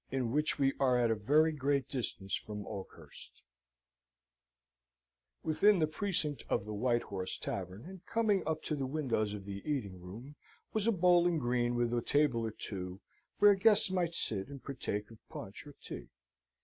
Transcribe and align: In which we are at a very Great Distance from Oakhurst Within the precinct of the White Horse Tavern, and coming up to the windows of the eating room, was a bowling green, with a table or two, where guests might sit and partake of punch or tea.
In 0.09 0.31
which 0.31 0.57
we 0.57 0.73
are 0.79 0.97
at 0.97 1.11
a 1.11 1.15
very 1.15 1.51
Great 1.51 1.87
Distance 1.87 2.35
from 2.35 2.65
Oakhurst 2.65 3.43
Within 5.43 5.77
the 5.77 5.85
precinct 5.85 6.43
of 6.49 6.65
the 6.65 6.73
White 6.73 7.03
Horse 7.03 7.37
Tavern, 7.37 7.85
and 7.85 8.03
coming 8.07 8.41
up 8.47 8.63
to 8.63 8.75
the 8.75 8.87
windows 8.87 9.35
of 9.35 9.45
the 9.45 9.61
eating 9.63 10.01
room, 10.01 10.37
was 10.73 10.87
a 10.87 10.91
bowling 10.91 11.37
green, 11.37 11.75
with 11.75 11.93
a 11.95 12.01
table 12.01 12.41
or 12.43 12.49
two, 12.51 12.99
where 13.37 13.53
guests 13.53 13.91
might 13.91 14.15
sit 14.15 14.47
and 14.47 14.63
partake 14.63 15.11
of 15.11 15.19
punch 15.29 15.67
or 15.67 15.75
tea. 15.79 16.07